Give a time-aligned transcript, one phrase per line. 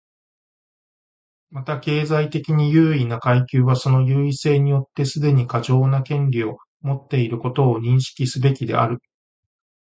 [1.51, 8.97] また、経済的に優位な階級はその優位性によってすでに過剰な権力を持っていることを認識すべきである。